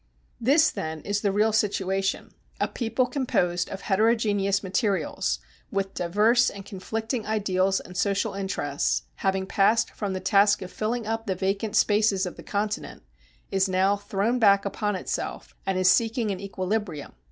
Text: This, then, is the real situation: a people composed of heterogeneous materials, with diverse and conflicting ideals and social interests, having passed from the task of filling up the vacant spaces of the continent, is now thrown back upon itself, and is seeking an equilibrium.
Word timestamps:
This, 0.39 0.71
then, 0.71 1.01
is 1.01 1.21
the 1.21 1.31
real 1.31 1.53
situation: 1.53 2.31
a 2.59 2.67
people 2.67 3.05
composed 3.05 3.69
of 3.69 3.81
heterogeneous 3.81 4.63
materials, 4.63 5.37
with 5.69 5.93
diverse 5.93 6.49
and 6.49 6.65
conflicting 6.65 7.27
ideals 7.27 7.79
and 7.79 7.95
social 7.95 8.33
interests, 8.33 9.03
having 9.17 9.45
passed 9.45 9.91
from 9.91 10.13
the 10.13 10.19
task 10.19 10.63
of 10.63 10.71
filling 10.71 11.05
up 11.05 11.27
the 11.27 11.35
vacant 11.35 11.75
spaces 11.75 12.25
of 12.25 12.35
the 12.35 12.41
continent, 12.41 13.03
is 13.51 13.69
now 13.69 13.95
thrown 13.95 14.39
back 14.39 14.65
upon 14.65 14.95
itself, 14.95 15.53
and 15.67 15.77
is 15.77 15.87
seeking 15.87 16.31
an 16.31 16.39
equilibrium. 16.39 17.13